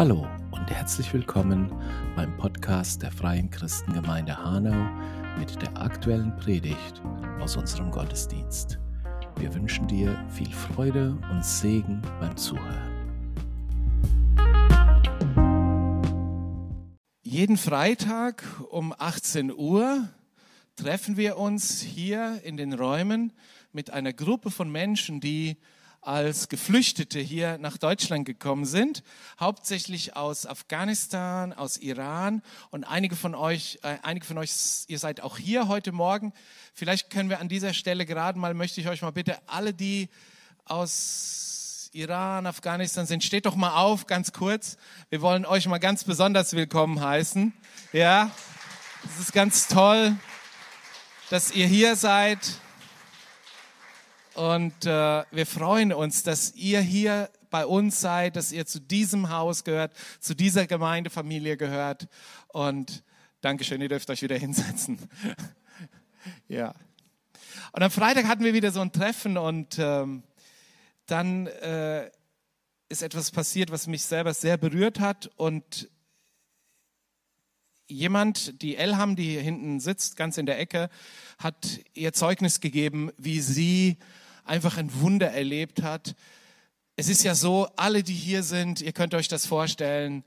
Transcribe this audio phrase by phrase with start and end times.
[0.00, 1.70] Hallo und herzlich willkommen
[2.16, 4.88] beim Podcast der Freien Christengemeinde Hanau
[5.38, 7.02] mit der aktuellen Predigt
[7.38, 8.78] aus unserem Gottesdienst.
[9.36, 12.90] Wir wünschen dir viel Freude und Segen beim Zuhören.
[17.20, 20.08] Jeden Freitag um 18 Uhr
[20.76, 23.34] treffen wir uns hier in den Räumen
[23.70, 25.58] mit einer Gruppe von Menschen, die
[26.02, 29.02] als Geflüchtete hier nach Deutschland gekommen sind,
[29.38, 34.50] hauptsächlich aus Afghanistan, aus Iran und einige von euch, äh, einige von euch,
[34.88, 36.32] ihr seid auch hier heute Morgen.
[36.72, 40.08] Vielleicht können wir an dieser Stelle gerade mal, möchte ich euch mal bitte, alle, die
[40.64, 44.78] aus Iran, Afghanistan sind, steht doch mal auf, ganz kurz.
[45.10, 47.52] Wir wollen euch mal ganz besonders willkommen heißen.
[47.92, 48.30] Ja,
[49.04, 50.16] es ist ganz toll,
[51.28, 52.38] dass ihr hier seid.
[54.40, 59.28] Und äh, wir freuen uns, dass ihr hier bei uns seid, dass ihr zu diesem
[59.28, 62.08] Haus gehört, zu dieser Gemeindefamilie gehört.
[62.48, 63.04] Und
[63.42, 64.98] Dankeschön, ihr dürft euch wieder hinsetzen.
[66.48, 66.72] ja.
[67.72, 70.22] Und am Freitag hatten wir wieder so ein Treffen und ähm,
[71.04, 72.10] dann äh,
[72.88, 75.30] ist etwas passiert, was mich selber sehr berührt hat.
[75.36, 75.90] Und
[77.88, 80.88] jemand, die Elham, die hier hinten sitzt, ganz in der Ecke,
[81.36, 83.98] hat ihr Zeugnis gegeben, wie sie
[84.50, 86.16] einfach ein Wunder erlebt hat.
[86.96, 90.24] Es ist ja so, alle, die hier sind, ihr könnt euch das vorstellen,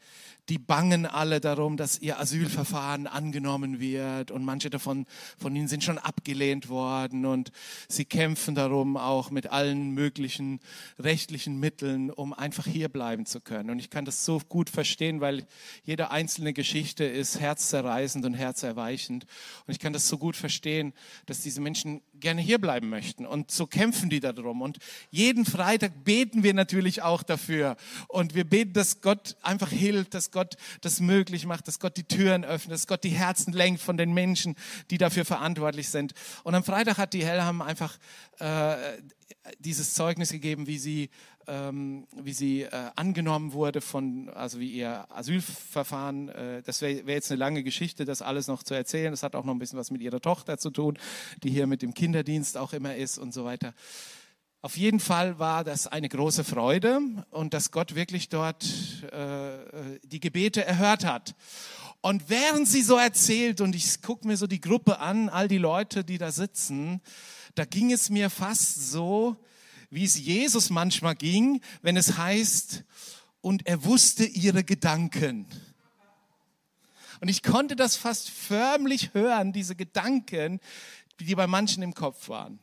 [0.50, 5.06] die bangen alle darum, dass ihr Asylverfahren angenommen wird und manche davon
[5.38, 7.52] von ihnen sind schon abgelehnt worden und
[7.88, 10.60] sie kämpfen darum auch mit allen möglichen
[11.00, 13.70] rechtlichen Mitteln, um einfach hier bleiben zu können.
[13.70, 15.46] Und ich kann das so gut verstehen, weil
[15.84, 19.26] jede einzelne Geschichte ist herzzerreißend und herzerweichend.
[19.66, 20.94] Und ich kann das so gut verstehen,
[21.26, 23.26] dass diese Menschen gerne hier bleiben möchten.
[23.26, 24.62] Und so kämpfen die darum.
[24.62, 27.78] Und jeden Freitag beten wir natürlich auch dafür.
[28.08, 32.04] Und wir beten, dass Gott einfach hilft, dass Gott das möglich macht, dass Gott die
[32.04, 34.56] Türen öffnet, dass Gott die Herzen lenkt von den Menschen,
[34.92, 36.14] die dafür verantwortlich sind.
[36.44, 37.98] Und am Freitag hat die Hellham einfach
[38.40, 38.76] äh,
[39.60, 41.10] dieses Zeugnis gegeben, wie sie,
[41.48, 47.16] ähm, wie sie äh, angenommen wurde von, also wie ihr Asylverfahren, äh, das wäre wär
[47.16, 49.12] jetzt eine lange Geschichte, das alles noch zu erzählen.
[49.12, 50.98] Das hat auch noch ein bisschen was mit ihrer Tochter zu tun,
[51.44, 53.74] die hier mit dem Kinderdienst auch immer ist und so weiter.
[54.66, 57.02] Auf jeden Fall war das eine große Freude
[57.32, 58.64] und dass Gott wirklich dort
[59.12, 61.36] äh, die Gebete erhört hat.
[62.00, 65.58] Und während sie so erzählt und ich gucke mir so die Gruppe an, all die
[65.58, 67.02] Leute, die da sitzen,
[67.56, 69.36] da ging es mir fast so,
[69.90, 72.86] wie es Jesus manchmal ging, wenn es heißt,
[73.42, 75.46] und er wusste ihre Gedanken.
[77.20, 80.62] Und ich konnte das fast förmlich hören, diese Gedanken,
[81.20, 82.62] die bei manchen im Kopf waren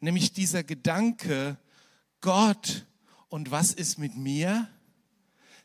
[0.00, 1.58] nämlich dieser Gedanke,
[2.20, 2.86] Gott,
[3.28, 4.68] und was ist mit mir?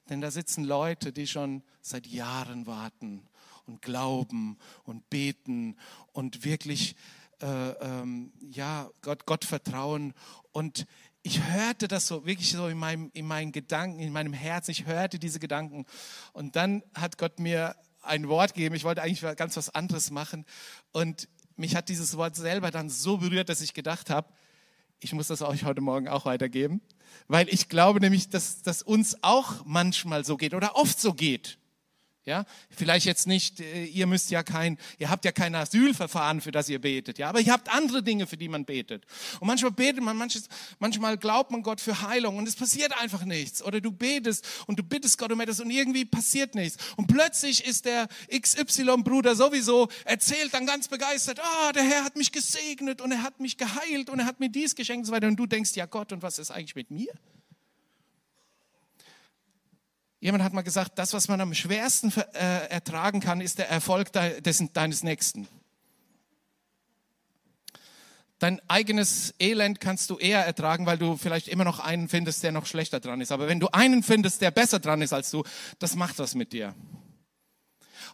[0.09, 3.28] Denn da sitzen Leute, die schon seit Jahren warten
[3.66, 5.75] und glauben und beten
[6.13, 6.95] und wirklich
[7.41, 10.13] äh, ähm, ja, Gott, Gott vertrauen.
[10.51, 10.85] Und
[11.24, 14.72] ich hörte das so wirklich so in meinem, in meinen Gedanken, in meinem Herzen.
[14.72, 15.85] Ich hörte diese Gedanken.
[16.34, 18.75] Und dann hat Gott mir ein Wort gegeben.
[18.75, 20.45] Ich wollte eigentlich ganz was anderes machen.
[20.91, 24.29] Und mich hat dieses Wort selber dann so berührt, dass ich gedacht habe,
[24.99, 26.81] ich muss das euch heute Morgen auch weitergeben,
[27.27, 31.57] weil ich glaube nämlich, dass das uns auch manchmal so geht oder oft so geht.
[32.25, 36.50] Ja, vielleicht jetzt nicht, äh, ihr müsst ja kein, ihr habt ja kein Asylverfahren, für
[36.50, 39.06] das ihr betet, ja, aber ihr habt andere Dinge, für die man betet.
[39.40, 40.50] Und manchmal betet man, manches,
[40.80, 43.62] manchmal glaubt man Gott für Heilung und es passiert einfach nichts.
[43.62, 46.84] Oder du betest und du bittest Gott um etwas und irgendwie passiert nichts.
[46.96, 52.16] Und plötzlich ist der XY-Bruder sowieso, erzählt dann ganz begeistert, ah, oh, der Herr hat
[52.16, 55.12] mich gesegnet und er hat mich geheilt und er hat mir dies geschenkt und so
[55.12, 55.28] weiter.
[55.28, 57.13] Und du denkst, ja Gott, und was ist eigentlich mit mir?
[60.19, 64.11] Jemand hat mal gesagt, das, was man am schwersten äh, ertragen kann, ist der Erfolg
[64.11, 65.47] deines Nächsten.
[68.39, 72.51] Dein eigenes Elend kannst du eher ertragen, weil du vielleicht immer noch einen findest, der
[72.51, 73.31] noch schlechter dran ist.
[73.31, 75.44] Aber wenn du einen findest, der besser dran ist als du,
[75.79, 76.75] das macht was mit dir.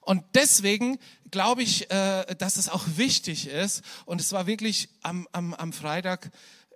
[0.02, 1.00] Und deswegen
[1.32, 3.84] glaube ich, äh, dass es auch wichtig ist.
[4.06, 6.32] Und es war wirklich am, am, am Freitag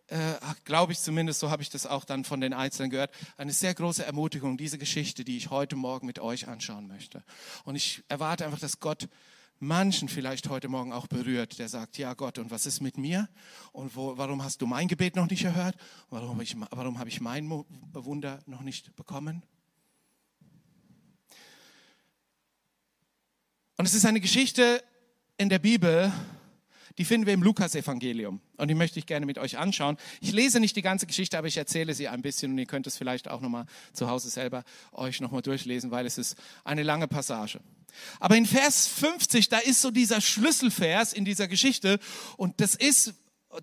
[0.08, 3.52] äh, glaube ich zumindest, so habe ich das auch dann von den Einzelnen gehört, eine
[3.52, 7.24] sehr große Ermutigung, diese Geschichte, die ich heute Morgen mit euch anschauen möchte.
[7.64, 9.08] Und ich erwarte einfach, dass Gott
[9.60, 13.30] manchen vielleicht heute Morgen auch berührt, der sagt, ja Gott, und was ist mit mir?
[13.72, 15.76] Und wo, warum hast du mein Gebet noch nicht erhört?
[16.10, 19.44] Warum ich, warum habe ich mein Wunder noch nicht bekommen?
[23.78, 24.84] Und es ist eine Geschichte
[25.38, 26.12] in der Bibel,
[26.98, 28.40] Die finden wir im Lukas-Evangelium.
[28.58, 29.98] Und die möchte ich gerne mit euch anschauen.
[30.22, 32.88] Ich lese nicht die ganze Geschichte, aber ich erzähle sie ein bisschen und ihr könnt
[32.88, 34.64] es vielleicht auch nochmal zu Hause selber
[34.94, 37.60] euch nochmal durchlesen, weil es ist eine lange Passage.
[38.20, 42.00] Aber in Vers 50, da ist so dieser Schlüsselvers in dieser Geschichte
[42.38, 43.14] und das ist,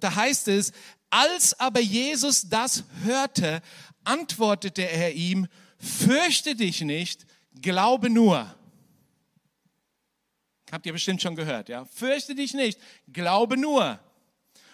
[0.00, 0.72] da heißt es,
[1.10, 3.60] als aber Jesus das hörte,
[4.04, 5.46] antwortete er ihm,
[5.78, 7.26] fürchte dich nicht,
[7.60, 8.54] glaube nur.
[10.72, 11.84] Habt ihr bestimmt schon gehört, ja?
[11.84, 12.80] Fürchte dich nicht,
[13.12, 13.90] glaube nur.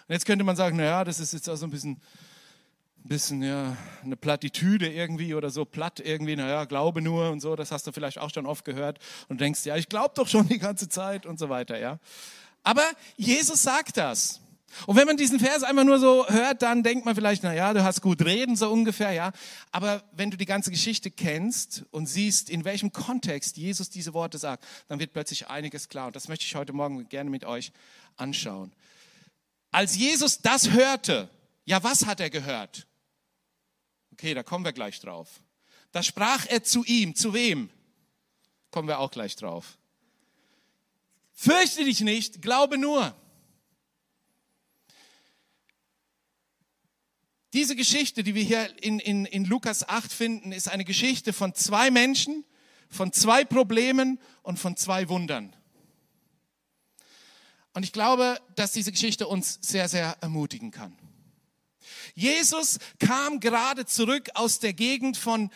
[0.07, 2.01] Und jetzt könnte man sagen, naja, das ist jetzt auch so ein bisschen,
[3.03, 7.73] bisschen ja, eine Plattitüde irgendwie oder so platt irgendwie, naja, glaube nur und so, das
[7.73, 10.57] hast du vielleicht auch schon oft gehört und denkst, ja, ich glaube doch schon die
[10.57, 11.99] ganze Zeit und so weiter, ja.
[12.63, 12.83] Aber
[13.17, 14.39] Jesus sagt das.
[14.87, 17.73] Und wenn man diesen Vers einfach nur so hört, dann denkt man vielleicht, na ja,
[17.73, 19.31] du hast gut reden, so ungefähr, ja.
[19.71, 24.37] Aber wenn du die ganze Geschichte kennst und siehst, in welchem Kontext Jesus diese Worte
[24.37, 26.07] sagt, dann wird plötzlich einiges klar.
[26.07, 27.71] Und das möchte ich heute Morgen gerne mit euch
[28.17, 28.71] anschauen.
[29.71, 31.29] Als Jesus das hörte,
[31.65, 32.87] ja, was hat er gehört?
[34.13, 35.29] Okay, da kommen wir gleich drauf.
[35.91, 37.15] Da sprach er zu ihm.
[37.15, 37.69] Zu wem?
[38.71, 39.77] Kommen wir auch gleich drauf.
[41.33, 43.15] Fürchte dich nicht, glaube nur.
[47.53, 51.55] Diese Geschichte, die wir hier in, in, in Lukas 8 finden, ist eine Geschichte von
[51.55, 52.45] zwei Menschen,
[52.89, 55.55] von zwei Problemen und von zwei Wundern.
[57.73, 60.95] Und ich glaube, dass diese Geschichte uns sehr, sehr ermutigen kann.
[62.13, 65.49] Jesus kam gerade zurück aus der Gegend von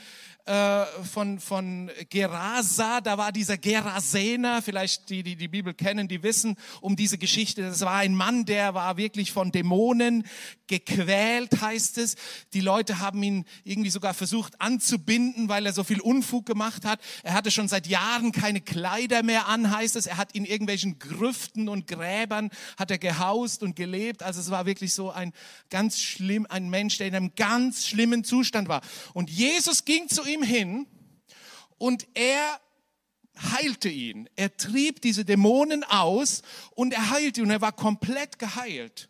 [0.46, 6.22] äh, von, von Gerasa, da war dieser Gerasener, vielleicht die, die die Bibel kennen, die
[6.22, 7.62] wissen um diese Geschichte.
[7.62, 10.26] Das war ein Mann, der war wirklich von Dämonen
[10.68, 12.16] gequält, heißt es.
[12.54, 17.00] Die Leute haben ihn irgendwie sogar versucht anzubinden, weil er so viel Unfug gemacht hat.
[17.24, 20.08] Er hatte schon seit Jahren keine Kleider mehr an, heißt es.
[20.08, 24.24] Er hat in irgendwelchen Grüften und Gräbern hat er gehaust und gelebt.
[24.24, 25.32] Also es war wirklich so ein
[25.70, 28.82] ganz schlimm, ein Mensch, der in einem ganz schlimmen Zustand war.
[29.14, 30.88] Und Jesus ging zu ihm ihm hin
[31.78, 32.60] und er
[33.54, 34.30] heilte ihn.
[34.36, 36.42] Er trieb diese Dämonen aus
[36.72, 39.10] und er heilte ihn er war komplett geheilt.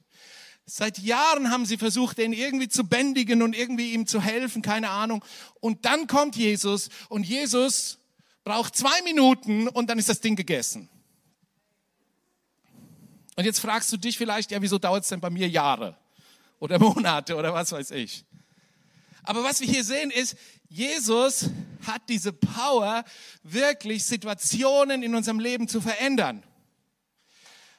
[0.66, 4.90] Seit Jahren haben sie versucht, ihn irgendwie zu bändigen und irgendwie ihm zu helfen, keine
[4.90, 5.24] Ahnung.
[5.60, 8.00] Und dann kommt Jesus und Jesus
[8.46, 10.90] braucht zwei Minuten und dann ist das Ding gegessen.
[13.36, 15.98] Und jetzt fragst du dich vielleicht, ja, wieso dauert es denn bei mir Jahre
[16.60, 18.26] oder Monate oder was weiß ich?
[19.24, 20.36] Aber was wir hier sehen ist,
[20.74, 21.52] Jesus
[21.86, 23.06] hat diese Power,
[23.44, 26.42] wirklich Situationen in unserem Leben zu verändern.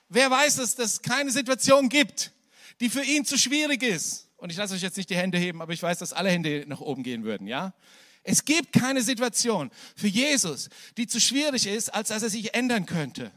[0.09, 2.31] Wer weiß, dass es keine Situation gibt,
[2.79, 4.29] die für ihn zu schwierig ist?
[4.37, 6.67] Und ich lasse euch jetzt nicht die Hände heben, aber ich weiß, dass alle Hände
[6.69, 7.75] nach oben gehen würden, ja?
[8.23, 12.87] Es gibt keine Situation für Jesus, die zu schwierig ist, als dass er sich ändern
[12.87, 13.33] könnte.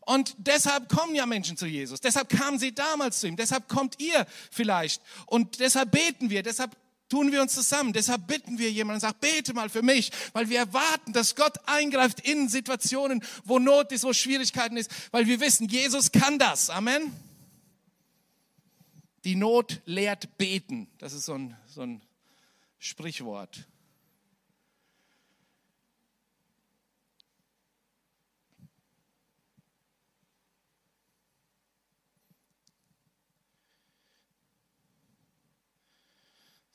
[0.00, 2.00] Und deshalb kommen ja Menschen zu Jesus.
[2.00, 3.36] Deshalb kamen sie damals zu ihm.
[3.36, 5.00] Deshalb kommt ihr vielleicht.
[5.26, 6.42] Und deshalb beten wir.
[6.42, 6.76] Deshalb
[7.10, 7.92] tun wir uns zusammen.
[7.92, 11.58] Deshalb bitten wir jemanden und sagen, bete mal für mich, weil wir erwarten, dass Gott
[11.66, 16.70] eingreift in Situationen, wo Not ist, wo Schwierigkeiten ist, weil wir wissen, Jesus kann das.
[16.70, 17.12] Amen.
[19.24, 20.88] Die Not lehrt beten.
[20.96, 22.00] Das ist so ein, so ein
[22.78, 23.66] Sprichwort.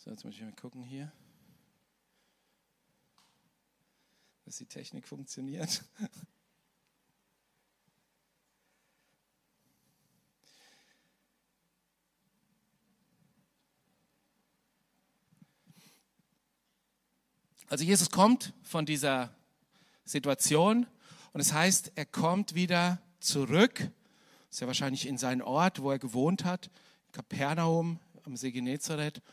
[0.05, 1.11] So, jetzt muss ich mal gucken hier,
[4.43, 5.83] dass die Technik funktioniert.
[17.67, 19.35] Also Jesus kommt von dieser
[20.03, 20.85] Situation
[21.33, 23.79] und es heißt, er kommt wieder zurück.
[23.79, 23.89] Das
[24.51, 26.69] ist ja wahrscheinlich in seinen Ort, wo er gewohnt hat,
[27.11, 29.23] Kapernaum am See Genezareth.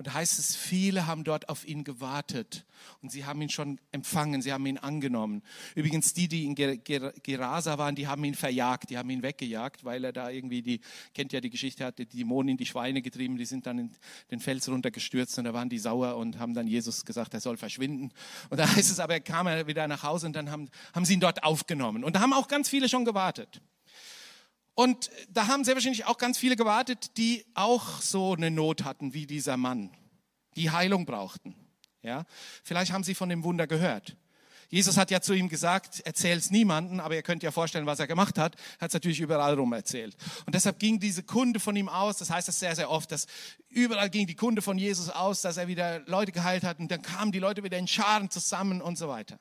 [0.00, 2.64] Und da heißt es, viele haben dort auf ihn gewartet
[3.02, 5.42] und sie haben ihn schon empfangen, sie haben ihn angenommen.
[5.74, 10.02] Übrigens, die, die in Gerasa waren, die haben ihn verjagt, die haben ihn weggejagt, weil
[10.02, 10.80] er da irgendwie, die
[11.12, 13.90] kennt ja die Geschichte, hat die Dämonen in die Schweine getrieben, die sind dann in
[14.30, 17.58] den Fels runtergestürzt und da waren die sauer und haben dann Jesus gesagt, er soll
[17.58, 18.10] verschwinden.
[18.48, 21.12] Und da heißt es aber, er kam wieder nach Hause und dann haben, haben sie
[21.12, 22.04] ihn dort aufgenommen.
[22.04, 23.60] Und da haben auch ganz viele schon gewartet.
[24.74, 29.12] Und da haben sehr wahrscheinlich auch ganz viele gewartet, die auch so eine Not hatten
[29.14, 29.90] wie dieser Mann,
[30.56, 31.54] die Heilung brauchten.
[32.02, 32.24] Ja,
[32.64, 34.16] vielleicht haben sie von dem Wunder gehört.
[34.70, 37.98] Jesus hat ja zu ihm gesagt, erzähl es niemanden, aber ihr könnt ja vorstellen, was
[37.98, 38.54] er gemacht hat.
[38.54, 40.16] Er hat es natürlich überall rum erzählt.
[40.46, 43.26] Und deshalb ging diese Kunde von ihm aus, das heißt das sehr, sehr oft, dass
[43.68, 47.02] überall ging die Kunde von Jesus aus, dass er wieder Leute geheilt hat und dann
[47.02, 49.40] kamen die Leute wieder in Scharen zusammen und so weiter.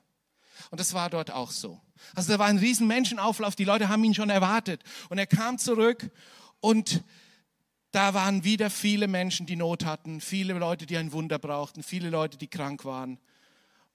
[0.72, 1.80] Und das war dort auch so.
[2.16, 4.84] Also da war ein riesen Menschenauflauf, die Leute haben ihn schon erwartet.
[5.10, 6.10] Und er kam zurück
[6.60, 7.04] und
[7.92, 12.10] da waren wieder viele Menschen, die Not hatten, viele Leute, die ein Wunder brauchten, viele
[12.10, 13.20] Leute, die krank waren.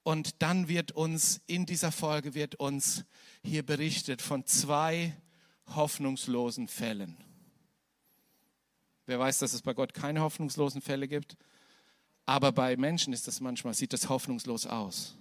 [0.02, 3.04] Und dann wird uns in dieser Folge wird uns
[3.42, 5.14] hier berichtet von zwei
[5.74, 7.16] hoffnungslosen Fällen.
[9.06, 11.36] Wer weiß, dass es bei Gott keine hoffnungslosen Fälle gibt?
[12.26, 15.16] Aber bei Menschen ist das manchmal, sieht das hoffnungslos aus.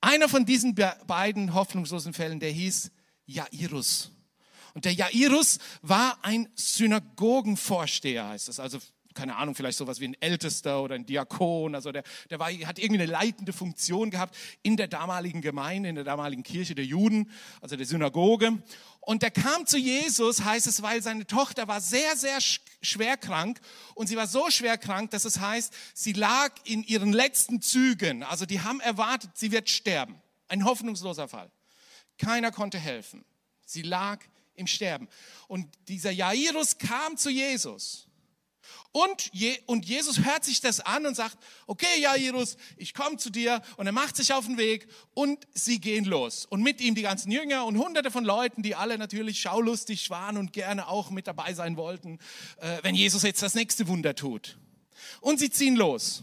[0.00, 2.90] Einer von diesen beiden hoffnungslosen Fällen, der hieß
[3.26, 4.12] Jairus.
[4.74, 8.60] Und der Jairus war ein Synagogenvorsteher, heißt es.
[8.60, 8.78] Also
[9.14, 11.74] keine Ahnung, vielleicht sowas wie ein Ältester oder ein Diakon.
[11.74, 15.94] Also der, der war, hat irgendwie eine leitende Funktion gehabt in der damaligen Gemeinde, in
[15.94, 18.62] der damaligen Kirche der Juden, also der Synagoge.
[19.00, 23.60] Und der kam zu Jesus, heißt es, weil seine Tochter war sehr, sehr schwer krank.
[23.94, 28.22] Und sie war so schwer krank, dass es heißt, sie lag in ihren letzten Zügen.
[28.22, 30.20] Also die haben erwartet, sie wird sterben.
[30.48, 31.50] Ein hoffnungsloser Fall.
[32.18, 33.24] Keiner konnte helfen.
[33.64, 34.20] Sie lag
[34.54, 35.08] im Sterben.
[35.48, 38.09] Und dieser Jairus kam zu Jesus.
[38.92, 43.30] Und, Je und Jesus hört sich das an und sagt, okay, Jairus, ich komme zu
[43.30, 43.62] dir.
[43.76, 46.46] Und er macht sich auf den Weg und sie gehen los.
[46.46, 50.36] Und mit ihm die ganzen Jünger und hunderte von Leuten, die alle natürlich schaulustig waren
[50.36, 52.18] und gerne auch mit dabei sein wollten,
[52.58, 54.58] äh, wenn Jesus jetzt das nächste Wunder tut.
[55.20, 56.22] Und sie ziehen los.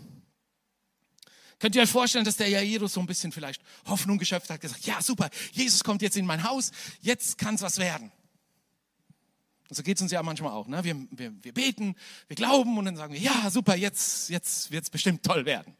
[1.59, 4.85] Könnt ihr euch vorstellen, dass der Jairus so ein bisschen vielleicht Hoffnung geschöpft hat, gesagt,
[4.85, 8.11] ja super, Jesus kommt jetzt in mein Haus, jetzt kann es was werden.
[9.69, 10.67] So geht es uns ja manchmal auch.
[10.67, 10.83] Ne?
[10.83, 11.95] Wir, wir, wir beten,
[12.27, 15.75] wir glauben und dann sagen wir, ja, super, jetzt, jetzt wird es bestimmt toll werden.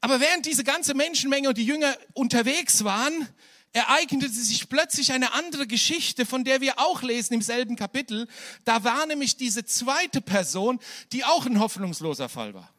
[0.00, 3.28] Aber während diese ganze Menschenmenge und die Jünger unterwegs waren,
[3.72, 8.26] ereignete sich plötzlich eine andere Geschichte, von der wir auch lesen im selben Kapitel.
[8.64, 10.80] Da war nämlich diese zweite Person,
[11.12, 12.72] die auch ein hoffnungsloser Fall war.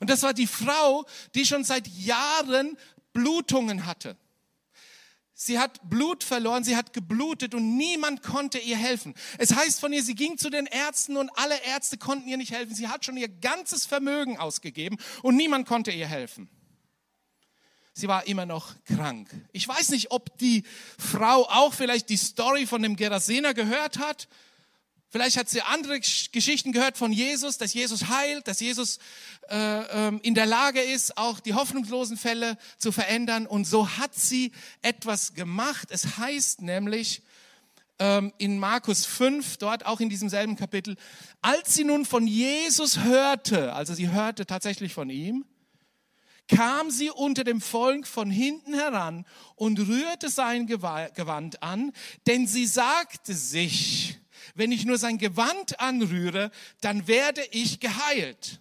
[0.00, 2.76] Und das war die Frau, die schon seit Jahren
[3.12, 4.16] Blutungen hatte.
[5.40, 9.14] Sie hat Blut verloren, sie hat geblutet und niemand konnte ihr helfen.
[9.38, 12.50] Es heißt von ihr, sie ging zu den Ärzten und alle Ärzte konnten ihr nicht
[12.50, 12.74] helfen.
[12.74, 16.50] Sie hat schon ihr ganzes Vermögen ausgegeben und niemand konnte ihr helfen.
[17.94, 19.30] Sie war immer noch krank.
[19.52, 20.64] Ich weiß nicht, ob die
[20.98, 24.26] Frau auch vielleicht die Story von dem Gerasener gehört hat
[25.10, 28.98] Vielleicht hat sie andere Geschichten gehört von Jesus, dass Jesus heilt, dass Jesus
[29.48, 33.46] äh, ähm, in der Lage ist, auch die hoffnungslosen Fälle zu verändern.
[33.46, 35.88] Und so hat sie etwas gemacht.
[35.90, 37.22] Es heißt nämlich
[37.98, 40.96] ähm, in Markus 5, dort auch in diesem selben Kapitel,
[41.40, 45.46] als sie nun von Jesus hörte, also sie hörte tatsächlich von ihm,
[46.48, 51.92] kam sie unter dem Volk von hinten heran und rührte sein Gewand an,
[52.26, 54.18] denn sie sagte sich,
[54.58, 56.50] wenn ich nur sein Gewand anrühre,
[56.80, 58.60] dann werde ich geheilt.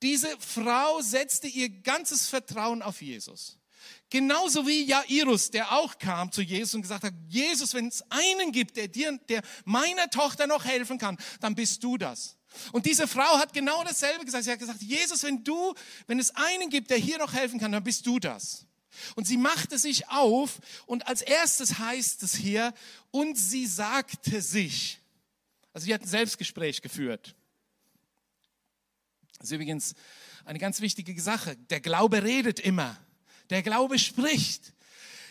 [0.00, 3.58] Diese Frau setzte ihr ganzes Vertrauen auf Jesus.
[4.10, 8.52] Genauso wie Jairus, der auch kam zu Jesus und gesagt hat, Jesus, wenn es einen
[8.52, 12.36] gibt, der dir, der meiner Tochter noch helfen kann, dann bist du das.
[12.72, 14.44] Und diese Frau hat genau dasselbe gesagt.
[14.44, 15.74] Sie hat gesagt, Jesus, wenn du,
[16.06, 18.67] wenn es einen gibt, der hier noch helfen kann, dann bist du das.
[19.14, 22.74] Und sie machte sich auf und als erstes heißt es hier,
[23.10, 24.98] und sie sagte sich.
[25.72, 27.34] Also sie hat ein Selbstgespräch geführt.
[29.38, 29.94] Das ist übrigens
[30.44, 31.56] eine ganz wichtige Sache.
[31.70, 32.96] Der Glaube redet immer.
[33.50, 34.72] Der Glaube spricht.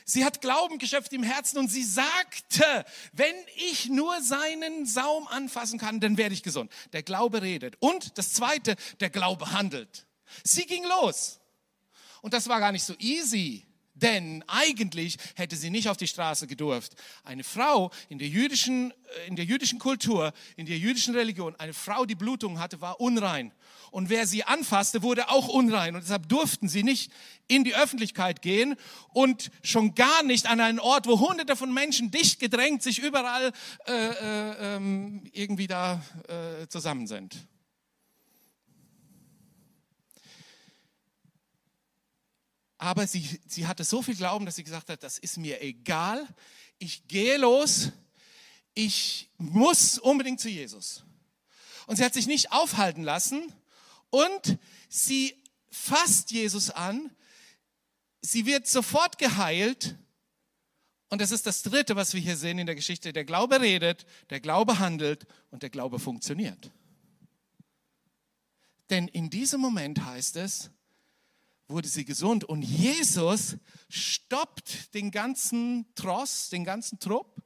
[0.06, 5.78] Sie hat Glauben geschöpft im Herzen und sie sagte, wenn ich nur seinen Saum anfassen
[5.78, 6.72] kann, dann werde ich gesund.
[6.94, 7.76] Der Glaube redet.
[7.80, 10.08] Und das Zweite, der Glaube handelt.
[10.46, 11.37] Sie ging los.
[12.22, 13.68] Und das war gar nicht so easy.
[14.02, 16.94] Denn eigentlich hätte sie nicht auf die Straße gedurft.
[17.24, 21.74] Eine Frau in der jüdischen, äh, in der jüdischen Kultur, in der jüdischen Religion, eine
[21.74, 23.52] Frau, die Blutung hatte, war unrein.
[23.90, 25.96] Und wer sie anfasste, wurde auch unrein.
[25.96, 27.12] Und deshalb durften sie nicht
[27.48, 28.76] in die Öffentlichkeit gehen
[29.14, 33.52] und schon gar nicht an einen Ort, wo hunderte von Menschen dicht gedrängt sich überall
[33.88, 37.36] äh, äh, ähm, irgendwie da äh, zusammen sind.
[42.78, 46.28] Aber sie, sie hatte so viel Glauben, dass sie gesagt hat, das ist mir egal.
[46.78, 47.92] Ich gehe los.
[48.74, 51.04] Ich muss unbedingt zu Jesus.
[51.88, 53.52] Und sie hat sich nicht aufhalten lassen
[54.10, 55.36] und sie
[55.72, 57.10] fasst Jesus an.
[58.22, 59.96] Sie wird sofort geheilt.
[61.10, 63.14] Und das ist das Dritte, was wir hier sehen in der Geschichte.
[63.14, 66.72] Der Glaube redet, der Glaube handelt und der Glaube funktioniert.
[68.90, 70.70] Denn in diesem Moment heißt es,
[71.68, 72.44] wurde sie gesund.
[72.44, 73.58] Und Jesus
[73.90, 77.42] stoppt den ganzen Tross, den ganzen Trupp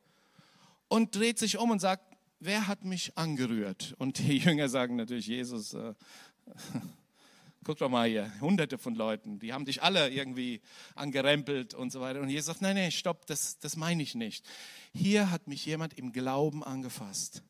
[0.88, 2.04] und dreht sich um und sagt,
[2.40, 3.96] wer hat mich angerührt?
[3.98, 5.94] Und die Jünger sagen natürlich, Jesus, äh,
[7.64, 10.62] Guck doch mal hier, hunderte von Leuten, die haben dich alle irgendwie
[10.96, 12.20] angerempelt und so weiter.
[12.20, 14.44] Und Jesus sagt, nein, nein, stopp, das, das meine ich nicht.
[14.94, 17.44] Hier hat mich jemand im Glauben angefasst.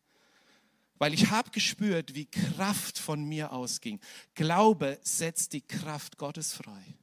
[1.01, 3.99] Weil ich habe gespürt, wie Kraft von mir ausging.
[4.35, 6.95] Glaube setzt die Kraft Gottes frei.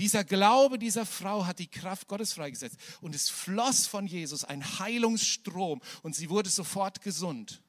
[0.00, 2.76] Dieser Glaube dieser Frau hat die Kraft Gottes freigesetzt.
[3.00, 7.62] Und es floss von Jesus ein Heilungsstrom und sie wurde sofort gesund.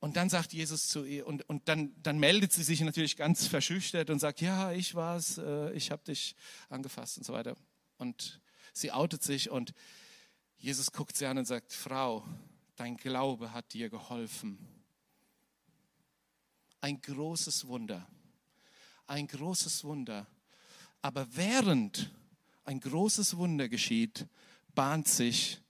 [0.00, 3.46] Und dann sagt Jesus zu ihr, und, und dann, dann meldet sie sich natürlich ganz
[3.46, 6.34] verschüchtert und sagt, ja, ich war's, äh, ich habe dich
[6.68, 7.54] angefasst und so weiter.
[7.98, 8.40] Und
[8.72, 9.74] sie outet sich und
[10.58, 12.24] Jesus guckt sie an und sagt, Frau,
[12.76, 14.58] dein Glaube hat dir geholfen.
[16.80, 18.06] Ein großes Wunder,
[19.06, 20.26] ein großes Wunder.
[21.00, 22.10] Aber während
[22.64, 24.26] ein großes Wunder geschieht,
[24.74, 25.60] bahnt sich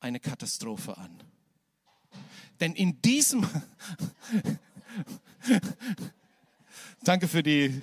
[0.00, 1.22] eine Katastrophe an.
[2.58, 3.46] Denn in diesem,
[7.02, 7.80] danke für die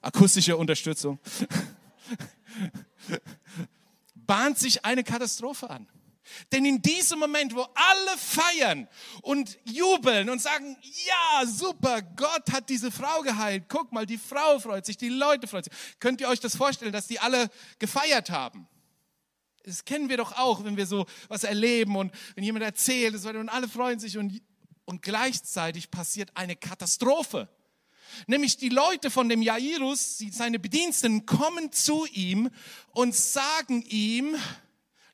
[0.00, 1.18] akustische Unterstützung,
[4.14, 5.86] bahnt sich eine Katastrophe an.
[6.52, 8.88] Denn in diesem Moment, wo alle feiern
[9.22, 13.64] und jubeln und sagen, ja, super, Gott hat diese Frau geheilt.
[13.68, 15.72] Guck mal, die Frau freut sich, die Leute freuen sich.
[15.98, 18.68] Könnt ihr euch das vorstellen, dass die alle gefeiert haben?
[19.64, 23.48] Das kennen wir doch auch, wenn wir so was erleben und wenn jemand erzählt und
[23.48, 24.40] alle freuen sich und,
[24.84, 27.48] und gleichzeitig passiert eine Katastrophe.
[28.26, 32.50] Nämlich die Leute von dem Jairus, seine Bediensteten, kommen zu ihm
[32.92, 34.36] und sagen ihm,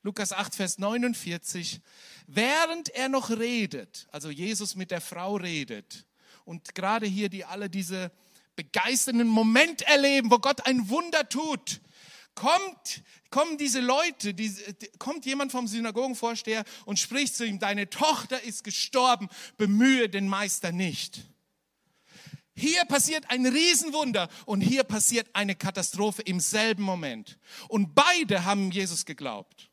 [0.03, 1.81] Lukas 8, Vers 49,
[2.27, 6.05] während er noch redet, also Jesus mit der Frau redet,
[6.45, 8.09] und gerade hier, die alle diese
[8.55, 11.81] begeisternden Moment erleben, wo Gott ein Wunder tut,
[12.35, 14.55] kommt, kommen diese Leute, die,
[14.97, 19.27] kommt jemand vom Synagogenvorsteher und spricht zu ihm, deine Tochter ist gestorben,
[19.57, 21.21] bemühe den Meister nicht.
[22.59, 27.37] Hier passiert ein Riesenwunder und hier passiert eine Katastrophe im selben Moment.
[27.67, 29.69] Und beide haben Jesus geglaubt.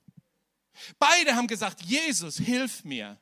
[0.98, 3.18] Beide haben gesagt, Jesus, hilf mir.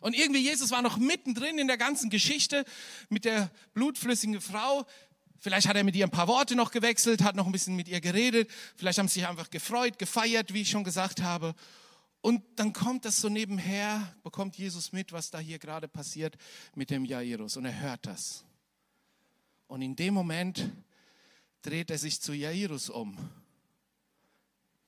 [0.00, 2.64] Und irgendwie Jesus war noch mittendrin in der ganzen Geschichte
[3.08, 4.86] mit der blutflüssigen Frau.
[5.40, 7.88] Vielleicht hat er mit ihr ein paar Worte noch gewechselt, hat noch ein bisschen mit
[7.88, 8.48] ihr geredet.
[8.76, 11.56] Vielleicht haben sie sich einfach gefreut, gefeiert, wie ich schon gesagt habe.
[12.22, 16.36] Und dann kommt das so nebenher, bekommt Jesus mit, was da hier gerade passiert
[16.76, 17.56] mit dem Jairus.
[17.56, 18.44] Und er hört das.
[19.66, 20.70] Und in dem Moment
[21.62, 23.18] dreht er sich zu Jairus um.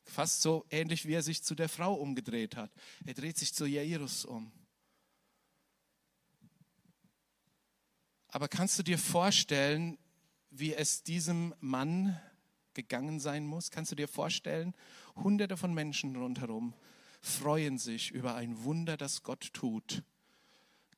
[0.04, 2.70] Fast so ähnlich, wie er sich zu der Frau umgedreht hat.
[3.04, 4.52] Er dreht sich zu Jairus um.
[8.28, 9.98] Aber kannst du dir vorstellen,
[10.50, 12.20] wie es diesem Mann
[12.74, 13.72] gegangen sein muss?
[13.72, 14.72] Kannst du dir vorstellen,
[15.16, 16.74] hunderte von Menschen rundherum
[17.24, 20.02] freuen sich über ein Wunder, das Gott tut.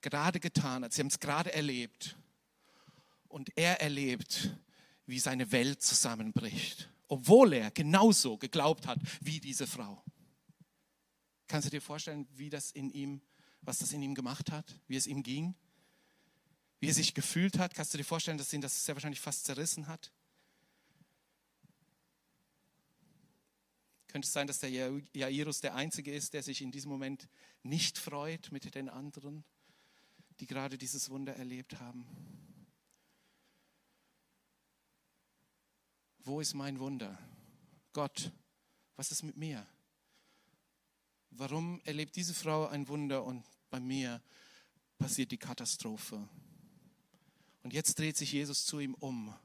[0.01, 2.17] Gerade getan hat, sie haben es gerade erlebt.
[3.29, 4.57] Und er erlebt,
[5.07, 10.03] wie seine Welt zusammenbricht, obwohl er genauso geglaubt hat wie diese Frau.
[11.49, 13.21] Kannst du dir vorstellen, wie das in ihm,
[13.61, 15.55] was das in ihm gemacht hat, wie es ihm ging?
[16.81, 17.75] Wie er sich gefühlt hat?
[17.75, 20.13] Kannst du dir vorstellen, dass ihn das sehr wahrscheinlich fast zerrissen hat?
[24.17, 24.71] Könnte es sein, dass der
[25.13, 27.29] Jairus der Einzige ist, der sich in diesem Moment
[27.63, 29.45] nicht freut mit den anderen,
[30.41, 32.07] die gerade dieses Wunder erlebt haben?
[36.21, 37.19] Wo ist mein Wunder?
[37.93, 38.33] Gott,
[38.97, 39.67] was ist mit mir?
[41.29, 44.23] Warum erlebt diese Frau ein Wunder und bei mir
[44.97, 46.27] passiert die Katastrophe?
[47.63, 49.37] Und jetzt dreht sich Jesus zu ihm um.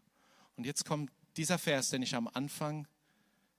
[0.56, 2.88] Und jetzt kommt dieser Vers, den ich am Anfang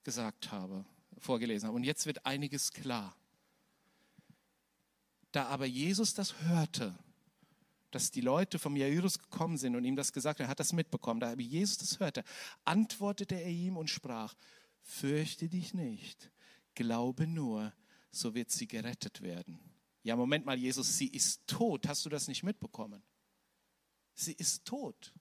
[0.04, 0.86] gesagt habe
[1.22, 1.76] vorgelesen habe.
[1.76, 3.16] Und jetzt wird einiges klar.
[5.32, 6.94] Da aber Jesus das hörte,
[7.90, 10.72] dass die Leute vom Jairus gekommen sind und ihm das gesagt haben, er hat das
[10.72, 11.20] mitbekommen.
[11.20, 12.24] Da aber Jesus das hörte,
[12.64, 14.34] antwortete er ihm und sprach,
[14.82, 16.30] fürchte dich nicht,
[16.74, 17.72] glaube nur,
[18.10, 19.58] so wird sie gerettet werden.
[20.02, 21.86] Ja, Moment mal, Jesus, sie ist tot.
[21.86, 23.02] Hast du das nicht mitbekommen?
[24.14, 25.14] Sie ist tot.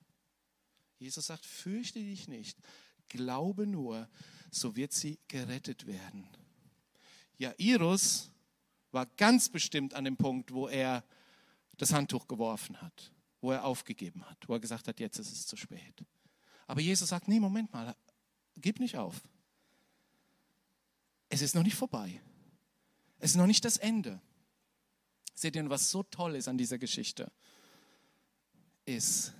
[0.98, 2.58] Jesus sagt, fürchte dich nicht,
[3.08, 4.08] glaube nur,
[4.52, 6.28] so wird sie gerettet werden.
[7.38, 8.30] Jairus
[8.92, 11.02] war ganz bestimmt an dem Punkt, wo er
[11.78, 13.10] das Handtuch geworfen hat,
[13.40, 16.04] wo er aufgegeben hat, wo er gesagt hat, jetzt ist es zu spät.
[16.66, 17.96] Aber Jesus sagt, nee, Moment mal,
[18.56, 19.22] gib nicht auf.
[21.30, 22.20] Es ist noch nicht vorbei.
[23.18, 24.20] Es ist noch nicht das Ende.
[25.34, 27.32] Seht ihr, was so toll ist an dieser Geschichte?
[28.84, 29.32] Ist,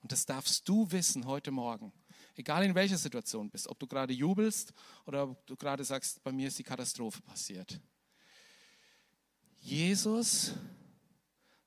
[0.00, 1.92] und das darfst du wissen heute Morgen,
[2.36, 4.72] Egal in welcher Situation bist, ob du gerade jubelst
[5.04, 7.80] oder ob du gerade sagst, bei mir ist die Katastrophe passiert.
[9.60, 10.54] Jesus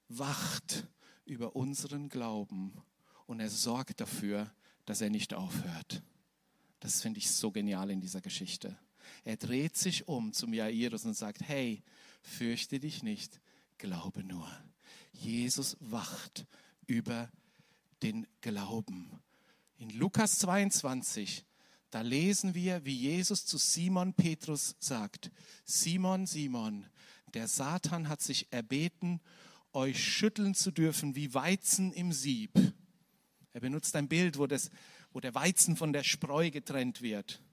[0.10, 0.88] wacht
[1.26, 2.74] über unseren Glauben
[3.26, 4.54] und er sorgt dafür,
[4.86, 6.04] dass er nicht aufhört.
[6.80, 8.78] Das finde ich so genial in dieser Geschichte.
[9.24, 11.84] Er dreht sich um zum Jairus und sagt, hey,
[12.22, 13.40] fürchte dich nicht,
[13.78, 14.50] glaube nur.
[15.12, 16.46] Jesus wacht
[16.86, 17.32] über
[18.04, 19.20] den Glauben.
[19.78, 21.46] In Lukas 22,
[21.90, 25.32] da lesen wir, wie Jesus zu Simon Petrus sagt,
[25.66, 26.88] Simon, Simon,
[27.34, 29.20] der Satan hat sich erbeten,
[29.74, 32.52] euch schütteln zu dürfen wie Weizen im Sieb.
[33.52, 34.72] Er benutzt ein Bild, wo, das,
[35.12, 37.44] wo der Weizen von der Spreu getrennt wird.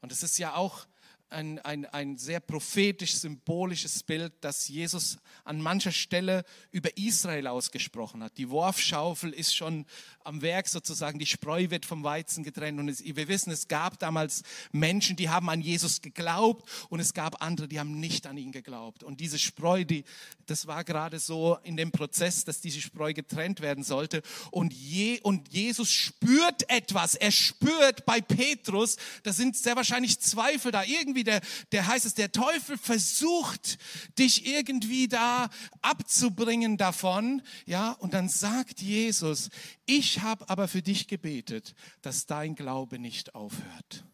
[0.00, 0.86] Und es ist ja auch
[1.30, 8.22] ein, ein, ein sehr prophetisch symbolisches Bild, das Jesus an mancher Stelle über Israel ausgesprochen
[8.22, 8.38] hat.
[8.38, 9.86] Die Worfschaufel ist schon
[10.24, 12.78] am Werk sozusagen, die Spreu wird vom Weizen getrennt.
[12.78, 17.14] Und es, wir wissen, es gab damals Menschen, die haben an Jesus geglaubt und es
[17.14, 19.02] gab andere, die haben nicht an ihn geglaubt.
[19.02, 20.04] Und diese Spreu, die,
[20.46, 24.22] das war gerade so in dem Prozess, dass diese Spreu getrennt werden sollte.
[24.50, 27.14] Und, je, und Jesus spürt etwas.
[27.14, 30.84] Er spürt bei Petrus, da sind sehr wahrscheinlich Zweifel da.
[30.84, 31.40] Irgendwie irgendwie, der,
[31.72, 33.78] der heißt es, der Teufel versucht,
[34.18, 35.48] dich irgendwie da
[35.82, 37.42] abzubringen davon.
[37.66, 39.50] Ja, und dann sagt Jesus,
[39.86, 44.04] ich habe aber für dich gebetet, dass dein Glaube nicht aufhört.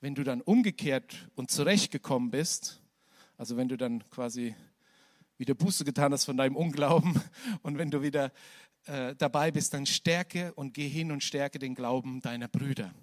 [0.00, 2.82] Wenn du dann umgekehrt und zurechtgekommen bist,
[3.38, 4.54] also wenn du dann quasi
[5.38, 7.20] wieder Buße getan hast von deinem Unglauben
[7.62, 8.32] und wenn du wieder
[8.86, 12.94] äh, dabei bist, dann stärke und geh hin und stärke den Glauben deiner Brüder.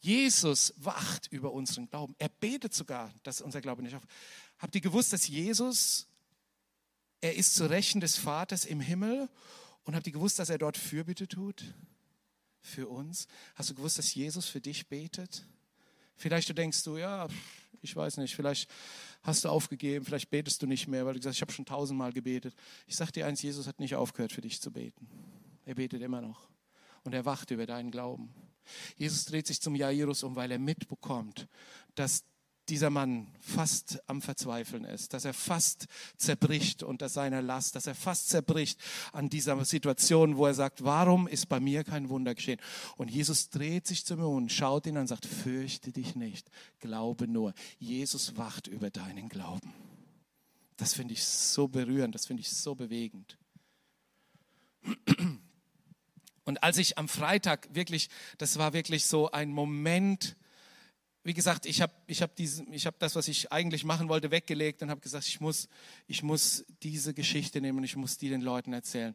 [0.00, 2.14] Jesus wacht über unseren Glauben.
[2.18, 4.02] Er betet sogar, dass unser Glaube nicht auf.
[4.58, 6.06] Habt ihr gewusst, dass Jesus,
[7.20, 9.28] er ist zu Rechten des Vaters im Himmel
[9.84, 11.64] und habt ihr gewusst, dass er dort Fürbitte tut?
[12.62, 13.26] Für uns?
[13.54, 15.44] Hast du gewusst, dass Jesus für dich betet?
[16.16, 17.28] Vielleicht du denkst du, ja,
[17.82, 18.70] ich weiß nicht, vielleicht
[19.22, 21.64] hast du aufgegeben, vielleicht betest du nicht mehr, weil du gesagt hast, ich habe schon
[21.64, 22.54] tausendmal gebetet.
[22.86, 25.08] Ich sage dir eins, Jesus hat nicht aufgehört für dich zu beten.
[25.64, 26.48] Er betet immer noch
[27.04, 28.34] und er wacht über deinen Glauben.
[28.96, 31.48] Jesus dreht sich zum Jairus um, weil er mitbekommt,
[31.94, 32.24] dass
[32.70, 37.96] dieser Mann fast am Verzweifeln ist, dass er fast zerbricht unter seiner Last, dass er
[37.96, 38.80] fast zerbricht
[39.12, 42.60] an dieser Situation, wo er sagt, warum ist bei mir kein Wunder geschehen?
[42.96, 46.48] Und Jesus dreht sich zu mir und schaut ihn an und sagt, fürchte dich nicht,
[46.78, 47.54] glaube nur.
[47.78, 49.74] Jesus wacht über deinen Glauben.
[50.76, 53.36] Das finde ich so berührend, das finde ich so bewegend.
[56.50, 60.34] Und als ich am Freitag wirklich, das war wirklich so ein Moment,
[61.22, 64.90] wie gesagt, ich habe ich hab hab das, was ich eigentlich machen wollte, weggelegt und
[64.90, 65.68] habe gesagt, ich muss,
[66.08, 69.14] ich muss diese Geschichte nehmen und ich muss die den Leuten erzählen.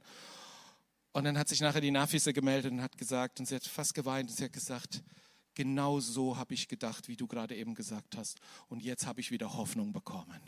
[1.12, 3.94] Und dann hat sich nachher die Nafise gemeldet und hat gesagt, und sie hat fast
[3.94, 5.04] geweint, und sie hat gesagt,
[5.56, 8.40] genau so habe ich gedacht, wie du gerade eben gesagt hast.
[8.70, 10.40] Und jetzt habe ich wieder Hoffnung bekommen.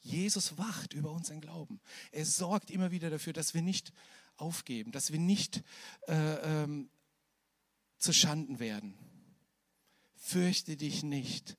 [0.00, 1.80] Jesus wacht über unseren Glauben.
[2.10, 3.92] Er sorgt immer wieder dafür, dass wir nicht
[4.36, 5.62] aufgeben, dass wir nicht
[6.08, 6.90] äh, ähm,
[7.98, 8.94] zu Schanden werden.
[10.16, 11.56] Fürchte dich nicht,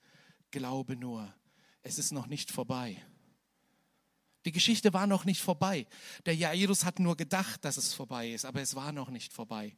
[0.51, 1.33] glaube nur,
[1.81, 3.03] es ist noch nicht vorbei.
[4.45, 5.87] Die Geschichte war noch nicht vorbei.
[6.25, 9.75] Der Jairus hat nur gedacht, dass es vorbei ist, aber es war noch nicht vorbei.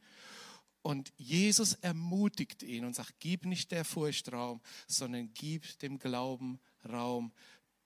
[0.81, 6.59] Und Jesus ermutigt ihn und sagt, gib nicht der Furcht Raum, sondern gib dem Glauben
[6.87, 7.31] Raum.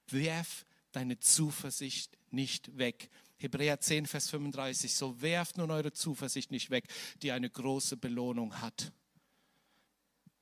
[0.07, 3.09] Werf deine Zuversicht nicht weg.
[3.39, 6.85] Hebräer 10, Vers 35, so werft nun eure Zuversicht nicht weg,
[7.21, 8.91] die eine große Belohnung hat.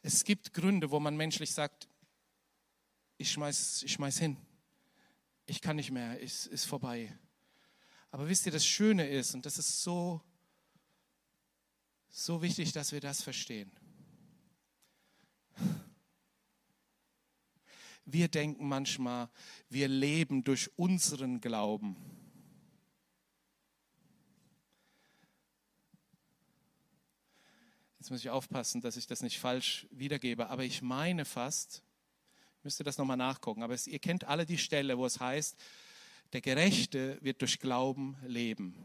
[0.02, 1.88] Es gibt Gründe, wo man menschlich sagt,
[3.18, 4.38] ich schmeiß, ich schmeiß hin,
[5.46, 7.16] ich kann nicht mehr, es ist vorbei.
[8.10, 10.22] Aber wisst ihr, das Schöne ist, und das ist so,
[12.10, 13.72] so wichtig, dass wir das verstehen.
[18.06, 19.30] Wir denken manchmal,
[19.70, 22.17] wir leben durch unseren Glauben.
[28.08, 31.84] Jetzt muss ich aufpassen, dass ich das nicht falsch wiedergebe, aber ich meine fast,
[32.64, 35.58] müsst ihr das nochmal nachgucken, aber es, ihr kennt alle die Stelle, wo es heißt,
[36.32, 38.78] der Gerechte wird durch Glauben leben.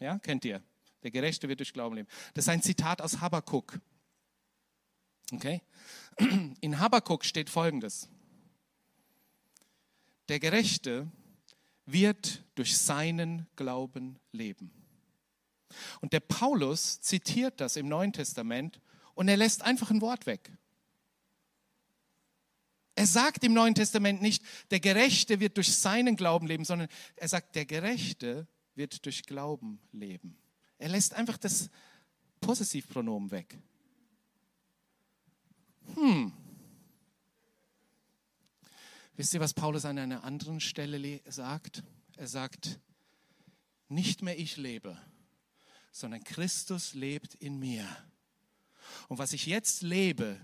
[0.00, 0.64] Ja, kennt ihr?
[1.04, 2.08] Der Gerechte wird durch Glauben leben.
[2.34, 3.78] Das ist ein Zitat aus Habakkuk.
[5.30, 5.62] Okay?
[6.60, 8.08] In Habakkuk steht folgendes:
[10.28, 11.06] Der Gerechte
[11.86, 14.72] wird durch seinen Glauben leben.
[16.00, 18.80] Und der Paulus zitiert das im Neuen Testament
[19.14, 20.52] und er lässt einfach ein Wort weg.
[22.94, 27.28] Er sagt im Neuen Testament nicht, der Gerechte wird durch seinen Glauben leben, sondern er
[27.28, 30.36] sagt, der Gerechte wird durch Glauben leben.
[30.78, 31.70] Er lässt einfach das
[32.40, 33.56] Possessivpronomen weg.
[35.94, 36.32] Hm.
[39.16, 41.82] Wisst ihr, was Paulus an einer anderen Stelle sagt?
[42.16, 42.78] Er sagt,
[43.88, 45.00] nicht mehr ich lebe,
[45.98, 47.84] sondern Christus lebt in mir.
[49.08, 50.38] Und was ich jetzt lebe,